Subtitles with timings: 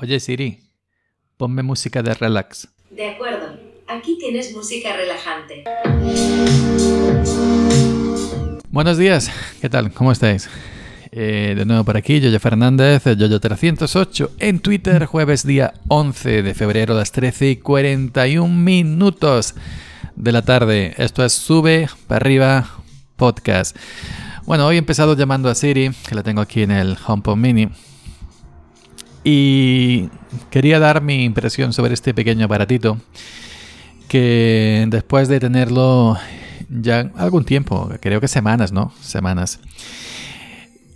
[0.00, 0.58] Oye Siri,
[1.36, 2.66] ponme música de relax.
[2.90, 5.64] De acuerdo, aquí tienes música relajante.
[8.70, 9.92] Buenos días, ¿qué tal?
[9.92, 10.48] ¿Cómo estáis?
[11.10, 16.94] Eh, de nuevo por aquí, Yoyo Fernández, Yoyo308 en Twitter, jueves día 11 de febrero
[16.94, 19.54] a las 13 y 41 minutos
[20.16, 20.94] de la tarde.
[20.96, 22.66] Esto es Sube para arriba
[23.16, 23.76] podcast.
[24.46, 27.68] Bueno, hoy he empezado llamando a Siri, que la tengo aquí en el HomePod Mini.
[29.24, 30.08] Y
[30.50, 32.98] quería dar mi impresión sobre este pequeño aparatito
[34.08, 36.18] que después de tenerlo
[36.68, 38.92] ya algún tiempo, creo que semanas, ¿no?
[39.00, 39.60] Semanas.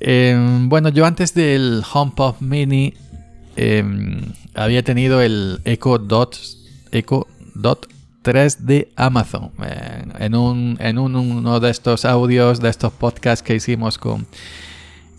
[0.00, 2.94] Em, bueno, yo antes del HomePod Mini
[3.56, 4.20] em,
[4.54, 6.38] había tenido el Echo Dot,
[6.92, 7.88] Echo Dot
[8.22, 9.52] 3 de Amazon.
[9.64, 14.26] Eh, en, un, en uno de estos audios, de estos podcasts que hicimos con,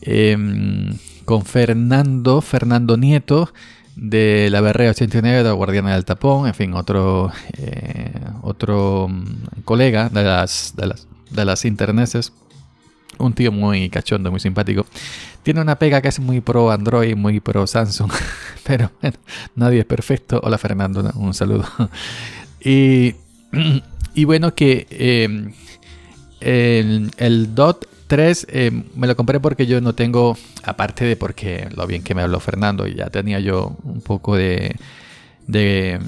[0.01, 0.93] em,
[1.27, 3.53] con Fernando, Fernando Nieto
[3.97, 10.07] de la Berrea 89 de Guardiana del Tapón, en fin, otro, eh, otro mm, colega
[10.07, 12.31] de las, de las, de las interneses
[13.17, 14.85] un tío muy cachondo, muy simpático.
[15.43, 18.11] Tiene una pega que es muy pro Android, muy pro Samsung,
[18.63, 19.17] pero bueno,
[19.55, 20.39] nadie es perfecto.
[20.41, 21.65] Hola Fernando, un saludo.
[22.59, 23.15] Y,
[24.15, 25.53] y bueno, que em,
[26.39, 31.85] el, Dot 3 em, me lo compré porque yo no tengo, aparte de porque lo
[31.87, 34.75] bien que me habló Fernando, y ya tenía yo un poco de,
[35.45, 35.99] de,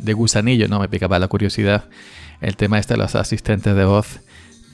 [0.00, 0.80] de gusanillo, ¿no?
[0.80, 1.84] Me picaba la curiosidad
[2.40, 4.20] el tema este de los asistentes de voz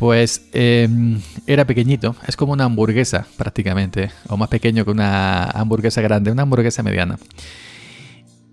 [0.00, 6.00] pues em, era pequeñito, es como una hamburguesa prácticamente, o más pequeño que una hamburguesa
[6.00, 7.18] grande, una hamburguesa mediana.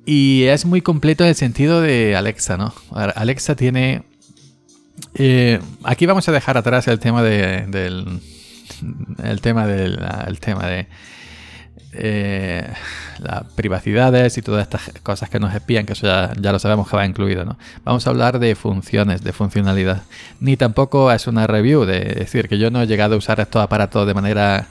[0.05, 2.73] Y es muy completo en el sentido de Alexa, ¿no?
[2.91, 4.03] Alexa tiene...
[5.19, 7.65] Eh, aquí vamos a dejar atrás el tema de.
[9.23, 9.99] El tema del...
[10.27, 10.87] El tema de
[11.93, 12.67] eh,
[13.19, 16.95] las privacidades y todas estas cosas que nos espían, que eso ya, lo sabemos que
[16.95, 17.43] va incluido.
[17.43, 17.57] ¿no?
[17.83, 20.03] Vamos a hablar de funciones, de funcionalidad.
[20.39, 23.63] Ni tampoco es una review, de decir que yo no he llegado a usar estos
[23.63, 24.67] aparatos de manera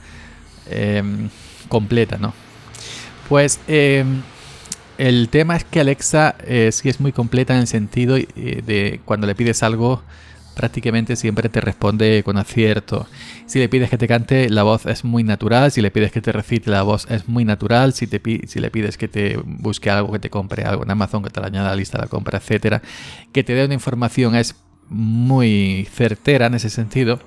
[0.69, 1.29] em,
[1.67, 2.17] completa.
[2.17, 2.33] ¿no?
[3.27, 4.21] Pues em,
[4.97, 9.01] el tema es que Alexa eh, sí es muy completa en el sentido eh, de
[9.03, 10.01] cuando le pides algo
[10.57, 13.07] prácticamente siempre te responde con acierto.
[13.45, 15.71] Si le pides que te cante, la voz es muy natural.
[15.71, 17.93] Si le pides que te recite, la voz es muy natural.
[17.93, 21.23] Si, te, si le pides que te busque algo, que te compre algo en Amazon,
[21.23, 22.81] que te lo añada a la lista de la compra, etcétera,
[23.31, 24.55] que te dé una información es
[24.89, 27.19] muy certera en ese sentido.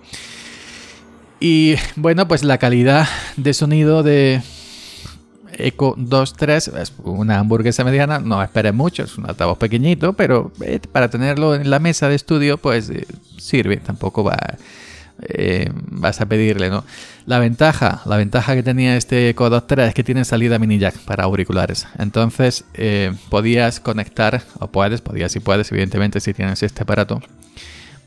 [1.38, 4.42] Y bueno, pues la calidad de sonido de,
[5.66, 10.80] Eco 2.3 es una hamburguesa mediana, no esperes mucho, es un altavoz pequeñito, pero eh,
[10.92, 13.06] para tenerlo en la mesa de estudio, pues eh,
[13.38, 14.30] sirve, tampoco
[15.22, 16.84] eh, vas a pedirle, ¿no?
[17.26, 20.98] La ventaja, la ventaja que tenía este Eco 2.3 es que tiene salida mini jack
[20.98, 22.64] para auriculares, entonces
[23.28, 27.20] podías conectar, o puedes, podías y puedes, evidentemente si tienes este aparato,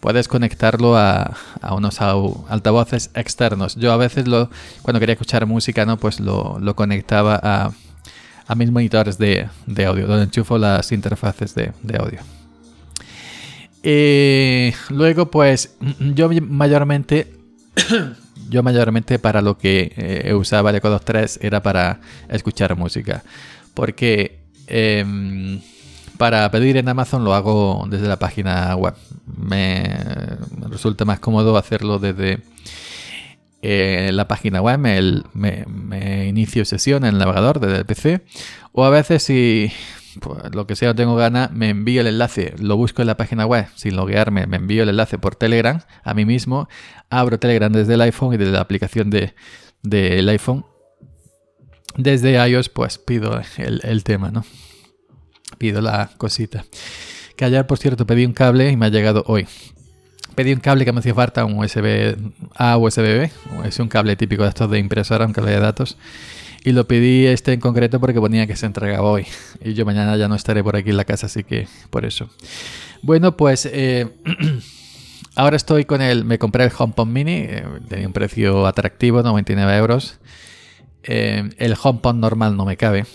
[0.04, 1.34] puedes conectarlo a,
[1.72, 3.78] unos altavoces externos.
[3.78, 4.50] Yo a veces lo,
[4.82, 5.96] cuando quería escuchar música, ¿no?
[5.96, 9.48] Pues lo, conectaba a, mis monitores de,
[9.88, 12.20] audio, donde enchufo las interfaces de, audio.
[13.82, 15.78] Eh, luego, pues,
[16.14, 17.38] yo mayormente,
[18.50, 23.24] yo mayormente para lo que eh, usaba el Eco 2.3 era para escuchar música.
[23.74, 25.62] Porque em,
[26.18, 28.94] para pedir en Amazon lo hago desde la página web.
[29.26, 29.96] Me,
[30.70, 32.40] resulta más cómodo hacerlo desde
[33.62, 34.80] eh, la página web.
[34.80, 38.22] Me, inicio sesión en el navegador desde el PC.
[38.72, 39.72] O a veces si
[40.20, 43.46] pues, lo que sea tengo gana, me envío el enlace, lo busco en la página
[43.46, 46.68] web sin loguearme, me envío el enlace por Telegram a mí mismo,
[47.10, 49.34] abro Telegram desde el iPhone y desde la aplicación del
[49.82, 50.66] de, iPhone.
[51.96, 54.44] Desde iOS pues pido el tema, ¿no?
[55.72, 56.66] La cosita.
[57.36, 59.48] Que ayer, por cierto, pedí un cable y me ha llegado hoy.
[60.36, 62.16] Pedí un cable que me hacía falta, un USB
[62.56, 63.32] A USB B.
[63.66, 65.98] Es un cable típico de estos de impresora, un cable de datos.
[66.64, 69.26] Y lo pedí este en concreto porque ponía que se entregaba hoy.
[69.64, 72.30] Y yo mañana ya no estaré por aquí en la casa, así que por eso.
[73.02, 74.08] Bueno, pues eh,
[75.36, 76.24] ahora estoy con el...
[76.24, 77.34] Me compré el HomePod Mini.
[77.34, 80.20] Eh, tenía un precio atractivo, 99 euros.
[81.04, 83.06] Eh, el HomePod normal no me cabe.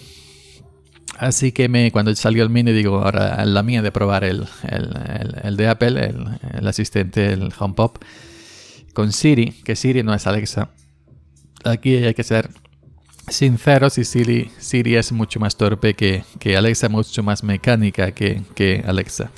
[1.19, 4.47] Así que me, cuando salió el mini, digo, ahora la mía de probar el,
[5.57, 6.15] de Apple,
[6.53, 7.99] el, asistente, el HomePod,
[8.95, 10.71] con Siri, que Siri no es Alexa.
[11.65, 12.51] Aquí hay que ser
[13.27, 19.33] sinceros y Siri, Siri es mucho más torpe que, Alexa, mucho más mecánica que, Alexa.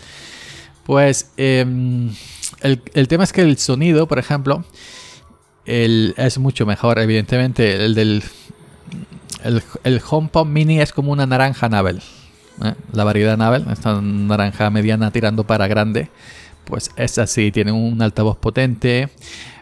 [0.85, 2.11] Pues em,
[2.61, 4.67] el, tema es que el sonido, por ejemplo,
[5.65, 8.23] es mucho mejor, evidentemente, el del
[9.45, 12.03] el, el HomePod Mini es como una naranja Navel.
[12.65, 12.75] ¿eh?
[12.93, 16.11] La variedad Navel, esta naranja mediana tirando para grande,
[16.65, 19.09] pues es así, tiene un altavoz potente,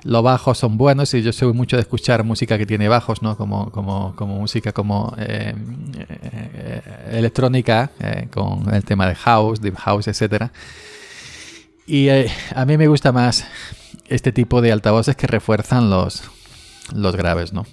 [0.05, 3.37] los bajos son buenos y yo soy mucho de escuchar música que tiene bajos, ¿no?
[3.37, 5.55] Como, como, como música como eh,
[5.99, 6.83] eh,
[7.13, 7.91] electrónica,
[8.33, 10.53] con el tema de house, deep house, etcétera.
[11.87, 13.47] Y a mí me gusta más
[14.09, 16.23] este tipo de altavoces que refuerzan los,
[16.95, 17.67] los graves, ¿no?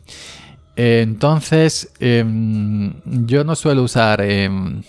[0.76, 4.82] Entonces, em, yo no suelo usar em,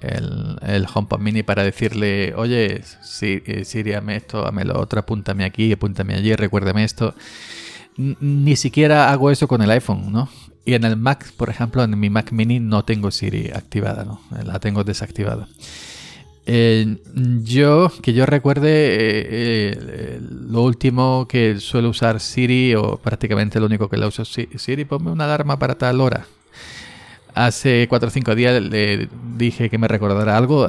[0.00, 2.82] el, HomePod Mini para decirle, oye,
[3.22, 7.14] eh, Siri, ame esto, ame lo otro, apúntame aquí, apúntame allí, recuérdame esto.
[7.96, 10.28] ni siquiera hago eso con el iPhone, ¿no?
[10.64, 14.20] Y en el Mac, por ejemplo, en mi Mac Mini no tengo Siri activada, ¿no?
[14.44, 15.48] La tengo desactivada.
[16.52, 16.96] Eh,
[17.44, 23.66] yo, que yo recuerde, eh, eh, lo último que suelo usar Siri, o prácticamente lo
[23.66, 26.26] único que la uso Siri, ponme una alarma para tal hora.
[27.34, 30.66] Hace 4 o 5 días le dije que me recordara algo.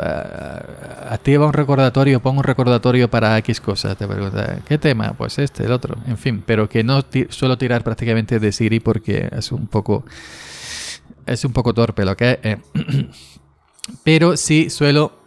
[1.09, 3.97] Activa un recordatorio, pongo un recordatorio para X cosas.
[3.97, 5.13] Te pregunta, ¿qué tema?
[5.13, 5.97] Pues este, el otro.
[6.05, 10.05] En fin, pero que no suelo tirar prácticamente de Siri porque es un poco.
[11.25, 12.57] Es un poco torpe lo que es.
[14.03, 15.20] pero sí suelo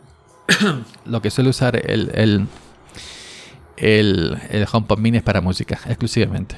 [1.06, 2.49] lo que suele usar el, el,
[4.50, 6.56] el, HomePod Mini es para música, exclusivamente.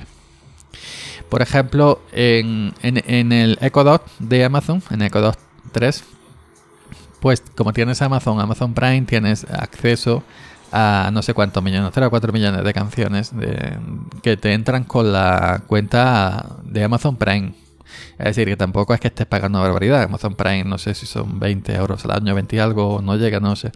[1.29, 5.38] Por ejemplo, en, en, el Echo Dot de Amazon, en Echo Dot
[5.73, 6.05] 3,
[7.21, 10.23] pues como tienes Amazon, Amazon Prime, tienes acceso
[10.73, 13.33] a no sé cuántos millones, 3 o 4 millones de canciones
[14.23, 17.65] que te entran con la cuenta de Amazon Prime.
[18.19, 20.03] Es decir, que tampoco es que estés pagando barbaridad.
[20.03, 23.56] Amazon Prime, no sé si son 20 euros al año, 20 algo, no llega, no
[23.56, 23.73] sé.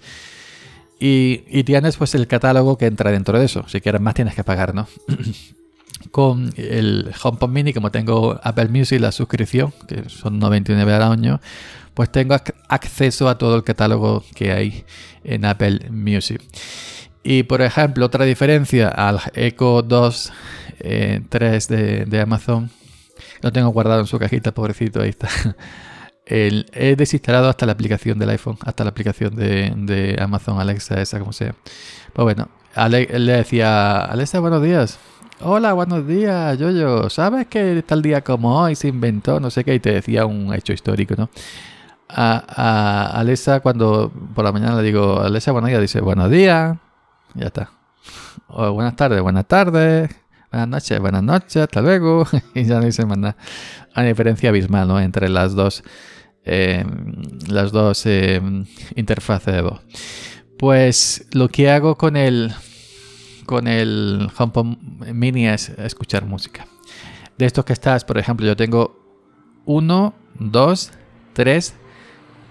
[0.99, 3.65] Y, tienes pues el catálogo que entra dentro de eso.
[3.69, 4.87] Si quieres más tienes que pagar, ¿no?
[6.11, 11.41] Con el HomePod Mini, como tengo Apple Music, la suscripción, que son 99 al año,
[11.95, 12.37] pues tengo
[12.69, 14.85] acceso a todo el catálogo que hay
[15.25, 16.43] en Apple Music.
[17.23, 20.33] Y por ejemplo, otra diferencia al Echo 2
[21.29, 22.71] 3 de, de Amazon
[23.42, 25.28] lo tengo guardado en su cajita, pobrecito, ahí está.
[26.26, 31.32] he desinstalado hasta la aplicación del iPhone, hasta la aplicación de, Amazon Alexa, esa como
[31.32, 31.54] sea.
[32.12, 32.48] Pues bueno,
[32.88, 34.98] le decía, Alexa, buenos días.
[35.40, 37.08] Hola, buenos días, Yoyo.
[37.08, 39.40] ¿Sabes que tal día como hoy se inventó?
[39.40, 41.31] No sé qué, y te decía un hecho histórico, ¿no?
[42.08, 46.76] A, Alexa, cuando por la mañana le digo, Alexa, buenos días, dice, buenos días.
[47.34, 47.70] Ya está.
[48.48, 50.19] O buenas tardes, buenas tardes
[50.50, 52.26] buenas noches, buenas noches, hasta luego.
[52.55, 53.37] y ya no dice más nada.
[53.97, 55.00] Una diferencia abismal ¿no?
[55.00, 55.82] entre las dos,
[56.44, 56.85] eh,
[57.49, 58.41] las dos eh,
[58.97, 59.81] interfaces de voz.
[60.58, 62.52] Pues lo que hago con el,
[63.47, 64.76] con el HomePod
[65.12, 66.67] Mini es escuchar música.
[67.38, 69.00] De estos que estás, por ejemplo, yo tengo
[69.64, 70.91] uno, dos,
[71.32, 71.75] tres,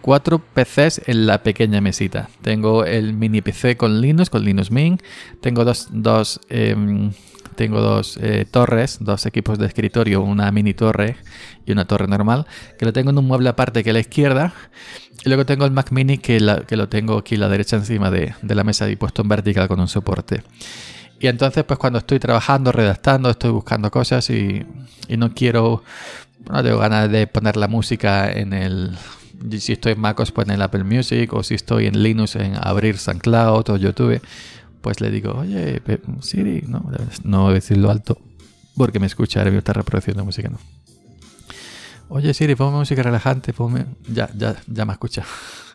[0.02, 2.30] cuatro PCs en la pequeña mesita.
[2.42, 5.04] Tengo el mini PC con Linux, con Linux Mint.
[5.42, 7.12] Tengo dos, dos em,
[7.60, 11.18] tengo dos eh, torres, dos equipos de escritorio, una mini torre
[11.66, 12.48] y una torre normal,
[12.78, 14.54] que lo tengo en un mueble aparte que a la izquierda.
[15.26, 18.34] Y luego tengo el Mac Mini que, lo tengo aquí a la derecha encima de,
[18.44, 20.42] la mesa y puesto en vertical con un soporte.
[21.20, 24.66] Y entonces, pues cuando estoy trabajando, redactando, estoy buscando cosas y,
[25.10, 25.84] no quiero,
[26.50, 28.98] no tengo ganas de poner la música en el,
[29.60, 32.56] si estoy en MacOS, pues en el Apple Music, o si estoy en Linux, en
[32.56, 34.22] abrir SoundCloud o YouTube
[34.82, 35.82] pues le digo, oye,
[36.22, 36.90] Siri, no,
[37.24, 38.18] no decirlo alto
[38.80, 40.58] porque me escucha, ahora está reproduciendo música, no.
[42.08, 43.86] Oye Siri, ponme música relajante, ponme...
[44.08, 45.26] Ya, ya, ya me escucha.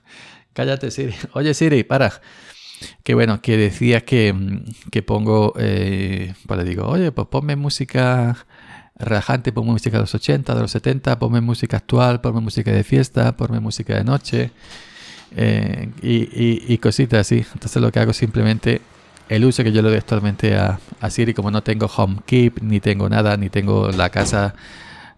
[0.55, 1.15] Cállate Siri.
[1.35, 2.13] Oye Siri, para.
[3.03, 4.35] Que bueno, que decía que,
[4.91, 8.37] que pongo, eh, pues le digo, oye, pues ponme música
[8.97, 12.85] relajante, ponme música de los 80, de los 70, ponme música actual, ponme música de
[12.85, 14.51] fiesta, ponme música de noche.
[15.37, 17.45] Eh, y, y, cositas así.
[17.53, 18.81] Entonces lo que hago simplemente
[19.29, 20.79] el uso que yo le doy actualmente a,
[21.09, 24.55] Siri, como no tengo HomeKeep, ni tengo nada, ni tengo la casa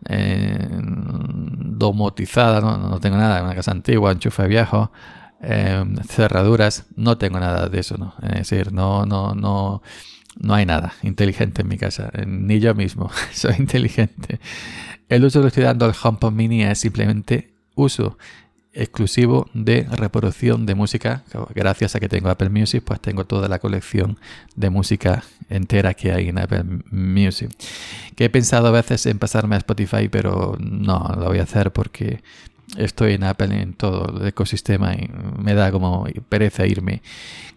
[0.09, 3.01] eh, domotizada, ¿no?
[3.01, 4.91] tengo nada, una casa antigua, enchufe viejo,
[5.43, 8.15] eh, cerraduras, no tengo nada de eso, ¿no?
[8.23, 9.83] Es decir, no, no, no,
[10.39, 14.41] no hay nada inteligente en mi casa, eh, ni yo mismo soy inteligente.
[15.09, 18.19] El uso que estoy dando al HomePod Mini es simplemente uso
[18.77, 21.25] exclusivo de reproducción de música.
[21.55, 24.19] Gracias a que tengo Apple Music, pues tengo toda la colección
[24.55, 27.51] de música entera que hay en Apple Music.
[28.15, 31.73] Que he pensado a veces en pasarme a Spotify, pero no lo voy a hacer
[31.73, 32.23] porque
[32.77, 37.03] estoy en Apple en todo el ecosistema y me da como pereza irme.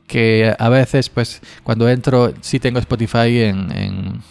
[0.08, 4.22] Que a veces, pues, cuando entro, sí tengo Spotify en,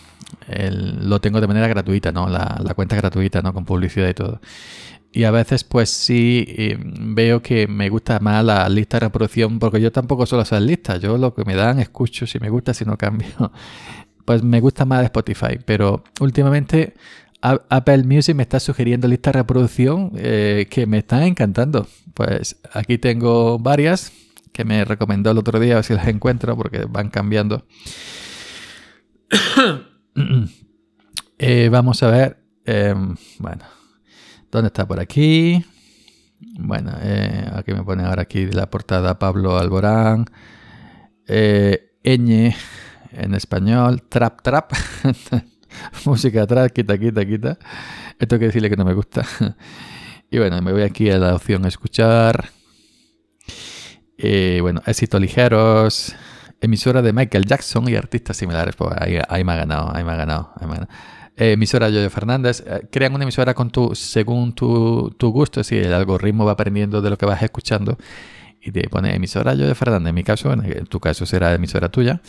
[1.01, 2.29] lo tengo de manera gratuita, ¿no?
[2.29, 3.53] La, la cuenta gratuita, ¿no?
[3.53, 4.41] Con publicidad y todo.
[5.13, 9.59] Y a veces pues sí eh, veo que me gusta más la lista de reproducción
[9.59, 11.01] porque yo tampoco suelo hacer listas.
[11.01, 13.53] Yo lo que me dan escucho si me gusta, si no cambio.
[14.25, 15.59] Pues me gusta más Spotify.
[15.65, 16.95] Pero últimamente
[17.41, 21.87] Apple Music me está sugiriendo listas de reproducción eh, que me están encantando.
[22.13, 24.13] Pues aquí tengo varias
[24.53, 27.67] que me recomendó el otro día, a ver si las encuentro porque van cambiando.
[31.41, 32.39] Eh, vamos a ver.
[33.39, 33.65] Bueno,
[34.51, 35.65] ¿dónde está por aquí?
[36.59, 40.27] Bueno, eh, aquí me pone ahora aquí la portada Pablo Alborán.
[41.27, 42.57] Eh, Eñe
[43.13, 44.03] en español.
[44.09, 44.73] Trap, trap.
[46.05, 47.59] Música atrás, quita, quita, quita.
[48.19, 49.25] Esto quiere decirle que no me gusta.
[50.31, 52.51] y bueno, me voy aquí a la opción escuchar.
[54.17, 56.17] Eh, bueno, éxitos ligeros,
[56.61, 58.75] emisora de Michael Jackson y artistas similares.
[58.77, 60.55] Pues ahí, me ha ganado, ahí me ha ganado.
[61.39, 62.63] Eh, emisora Yoyo Fernández.
[62.67, 67.01] Eh, crean una emisora con tu, según tu, tu gusto, si el algoritmo va aprendiendo
[67.01, 67.97] de lo que vas escuchando
[68.61, 70.09] y te pone emisora Yoyo Fernández.
[70.09, 72.21] En mi caso, en tu caso será emisora tuya.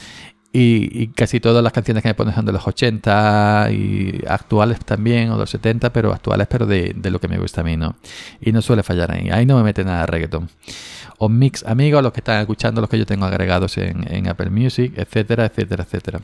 [0.51, 5.29] Y, casi todas las canciones que me pones son de los 80 y actuales también,
[5.29, 7.95] o los 70, pero actuales, pero de, de, lo que me gusta a mí, ¿no?
[8.41, 9.29] Y no suele fallar ahí.
[9.29, 10.49] Ahí no me mete nada reggaeton
[11.19, 14.93] o mix amigos, los que están escuchando, los que yo tengo agregados en, Apple Music,
[14.95, 16.21] etcétera, etcétera, etcétera.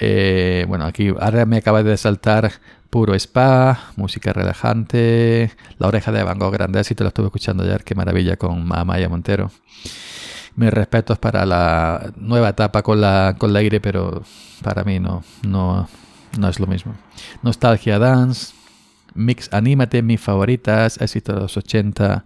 [0.00, 2.52] Eh, bueno, aquí ahora me acaba de saltar
[2.90, 7.64] puro spa, música relajante, la oreja de Van Gogh grande, si te lo estuve escuchando
[7.64, 9.50] ayer, qué maravilla con Maya Montero.
[10.56, 14.22] Mis respetos para la nueva etapa con la, con la aire, pero
[14.62, 15.88] para mí no, no,
[16.38, 16.94] no es lo mismo.
[17.42, 18.54] Nostalgia Dance,
[19.14, 22.24] Mix Anímate, mis favoritas, éxito de los 80,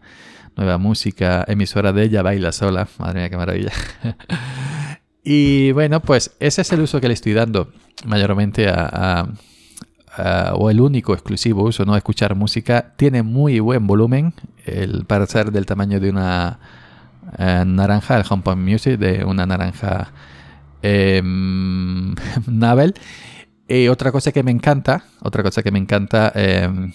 [0.56, 3.72] nueva música, emisora de ella baila sola, madre mía, qué maravilla.
[5.24, 7.72] y bueno, pues ese es el uso que le estoy dando
[8.06, 9.26] mayormente a,
[10.54, 11.96] o el único exclusivo uso, ¿no?
[11.96, 12.94] Escuchar música.
[12.96, 14.34] Tiene muy buen volumen,
[14.64, 16.58] el, para ser del tamaño de una
[17.38, 20.12] eh, naranja, el HomePod Music, de una naranja
[20.82, 21.22] eh,
[22.46, 22.94] Navel.
[23.68, 26.92] Y otra cosa que me encanta, otra cosa que me encanta em,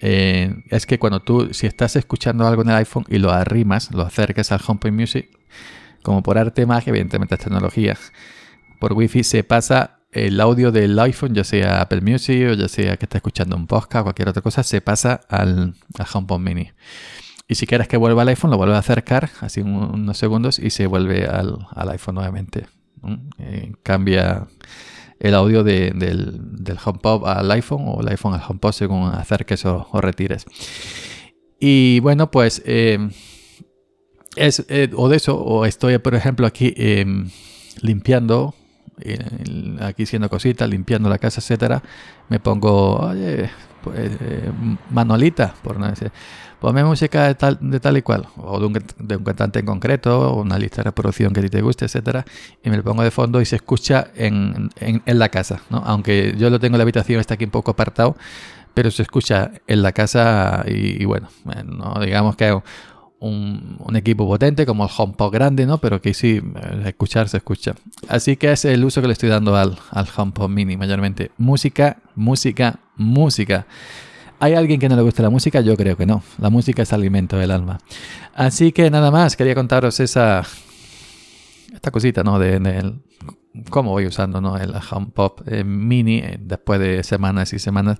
[0.00, 3.92] eh, es que cuando tú, si estás escuchando algo en el iPhone y lo arrimas,
[3.92, 5.28] lo acercas al HomePod Music,
[6.02, 7.96] como por arte magia, evidentemente es tecnología,
[8.80, 12.96] por Wi-Fi se pasa el audio del iPhone, ya sea Apple Music o ya sea
[12.96, 15.74] que esté escuchando un podcast o cualquier otra cosa, se pasa al,
[16.12, 16.70] HomePod Mini.
[17.46, 20.70] Y si quieres que vuelva al iPhone, lo vuelve a acercar, así unos segundos, y
[20.70, 22.66] se vuelve al, iPhone nuevamente.
[23.38, 24.46] Eh, cambia
[25.18, 29.88] el audio del, del HomePod al iPhone o el iPhone al HomePod según acerques o,
[29.90, 30.46] o retires.
[31.58, 33.10] Y bueno, pues eh,
[34.46, 37.04] es eh, o de eso, o estoy por ejemplo aquí eh,
[37.82, 38.54] limpiando,
[39.80, 41.82] aquí haciendo cositas, limpiando la casa, etcétera,
[42.28, 43.50] me pongo, oye,
[43.82, 44.10] pues,
[44.90, 46.12] Manolita, por no decir,
[46.60, 49.66] ponme música de tal, de tal y cual, o de un, de un, cantante en
[49.66, 52.24] concreto, o una lista de reproducción que a ti te guste, etcétera,
[52.62, 55.78] y me lo pongo de fondo y se escucha en, en, la casa, ¿no?
[55.78, 58.16] Aunque yo lo tengo en la habitación, está aquí un poco apartado,
[58.74, 61.28] pero se escucha en la casa y, bueno,
[61.64, 62.60] no digamos que
[63.20, 65.78] un, equipo potente como el HomePod grande, ¿no?
[65.78, 66.40] Pero que sí,
[66.84, 67.74] escuchar se escucha.
[68.08, 71.30] Así que es el uso que le estoy dando al, al HomePod mini mayormente.
[71.38, 73.66] Música, música, música.
[74.38, 75.60] ¿Hay alguien que no le guste la música?
[75.60, 76.22] Yo creo que no.
[76.38, 77.78] La música es alimento del alma.
[78.34, 80.46] Así que nada más, quería contaros esa
[81.74, 82.38] esta cosita, ¿no?
[82.38, 82.58] De,
[83.70, 84.56] cómo voy usando ¿no?
[84.56, 87.98] el HomePod eh, mini eh, después de semanas y semanas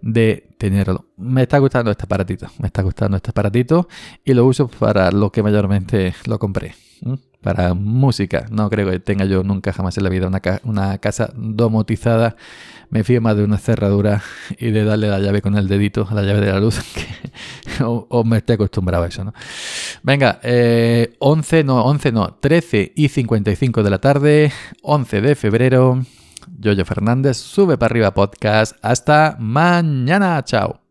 [0.00, 1.06] de tenerlo.
[1.16, 3.88] Me está gustando este aparatito, me está gustando este aparatito
[4.24, 6.74] y lo uso para lo que mayormente lo compré
[7.42, 8.46] para música.
[8.50, 12.36] No creo que tenga yo nunca jamás en la vida una, una casa domotizada.
[12.90, 14.22] Me fío más de una cerradura
[14.58, 17.84] y de darle la llave con el dedito a la llave de la luz, que,
[17.84, 19.32] o, me esté acostumbrado a eso, ¿no?
[20.02, 26.02] Venga, 11, eh, no, 11 no, 13 y 55 de la tarde, 11 de febrero.
[26.58, 28.76] Yoyo Fernández, sube para arriba podcast.
[28.82, 30.81] Hasta mañana, chao.